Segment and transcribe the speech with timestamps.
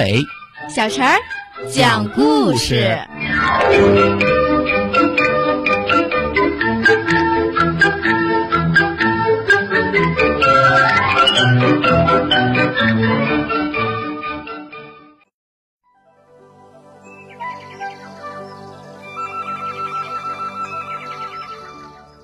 [0.00, 0.24] 阿伟，
[0.74, 1.18] 小陈儿
[1.70, 2.98] 讲故事。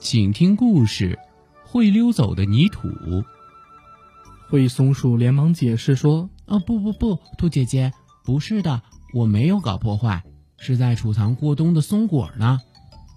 [0.00, 1.18] 请听故事：
[1.62, 2.88] 会溜走的泥土。
[4.48, 7.92] 灰松鼠连忙解释说：“啊，不不不，兔姐姐，
[8.24, 8.82] 不是的，
[9.12, 10.22] 我没有搞破坏，
[10.58, 12.60] 是在储藏过冬的松果呢。”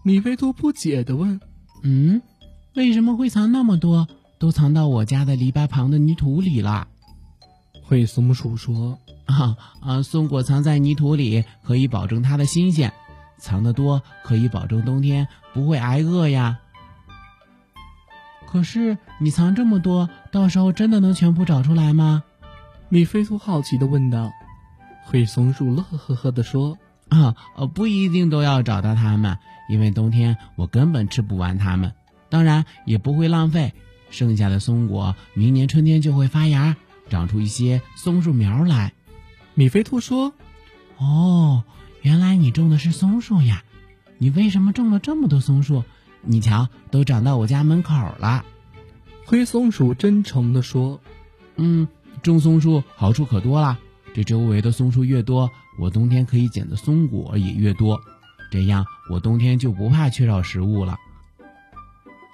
[0.04, 1.40] 米菲兔不解地问
[1.84, 2.22] ：“嗯，
[2.76, 4.08] 为什么会藏那么多？
[4.40, 6.88] 都藏到我家的篱笆旁的泥土里了？”
[7.84, 8.98] 灰松鼠说
[9.28, 12.94] ：“啊啊，松果藏在泥土里可以保证它的新鲜，
[13.38, 16.60] 藏得多可以保证冬天不会挨饿呀。”
[18.48, 22.24] 可是你藏这么多，到时候真的能全部找出来吗？
[22.92, 24.32] 米菲兔好奇地问道。
[25.04, 26.78] 灰松鼠乐呵呵地说
[27.10, 29.38] ：“啊，呃，不一定都要找到它们，
[29.70, 31.94] 因为冬天我根本吃不完它们，
[32.30, 33.74] 当然也不会浪费。
[34.10, 36.76] 剩下的松果，明年春天就会发芽，
[37.10, 38.94] 长出一些松树苗来。”
[39.54, 40.34] 米菲兔说
[40.98, 41.64] ：“哦，
[42.02, 43.64] 原来你种的是松树呀？
[44.18, 45.84] 你为什么种了这么多松树？”
[46.22, 48.44] 你瞧，都长到我家门口了。
[49.26, 51.00] 灰松鼠真诚地说
[51.56, 51.88] ：“嗯，
[52.22, 53.78] 种松树好处可多啦。
[54.14, 58.00] 这周围的松树越多，我冬天可以捡的松果也越多。
[58.52, 60.98] 这样，我冬天就不怕缺少食物了。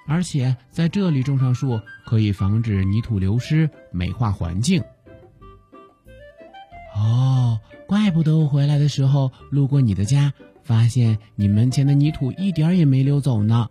[0.06, 4.82] 而且在这里种上树，可以防止泥土流失，美化环境。
[6.96, 10.32] 哦，怪不得我回来的时候路过你的家。”
[10.66, 13.68] 发现你门前的泥土一点也没溜走呢，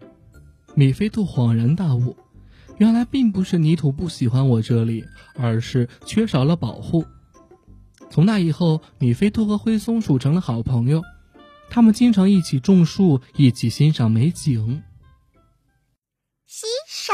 [0.75, 2.15] 米菲兔恍然大悟，
[2.77, 5.05] 原来并不是泥土不喜欢我这里，
[5.35, 7.05] 而是缺少了保护。
[8.09, 11.01] 从那以后，米菲兔和灰松鼠成了好朋友，
[11.69, 14.83] 他们经常一起种树，一起欣赏美景。
[16.45, 17.13] 洗手